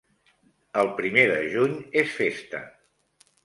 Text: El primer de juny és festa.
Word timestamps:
El 0.83 0.89
primer 1.01 1.27
de 1.33 1.37
juny 1.53 1.77
és 2.05 2.17
festa. 2.23 2.67